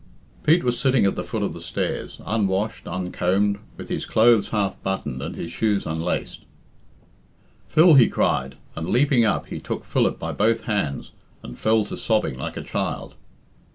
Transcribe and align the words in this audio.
III. 0.47 0.55
Pete 0.57 0.63
was 0.63 0.79
sitting 0.79 1.05
at 1.05 1.13
the 1.15 1.23
foot 1.23 1.43
of 1.43 1.53
the 1.53 1.61
stairs, 1.61 2.19
unwashed, 2.25 2.87
uncombed, 2.87 3.59
with 3.77 3.87
his 3.89 4.07
clothes 4.07 4.49
half 4.49 4.81
buttoned 4.81 5.21
and 5.21 5.35
his 5.35 5.51
shoes 5.51 5.85
unlaced. 5.85 6.41
"Phil!" 7.67 7.93
he 7.93 8.07
cried, 8.09 8.55
and 8.75 8.89
leaping 8.89 9.25
up 9.25 9.45
he 9.49 9.59
took 9.59 9.85
Philip 9.85 10.17
by 10.17 10.31
both 10.31 10.63
hands 10.63 11.11
and 11.43 11.55
fell 11.55 11.85
to 11.85 11.95
sobbing 11.97 12.35
like 12.35 12.57
a 12.57 12.63
child. 12.63 13.13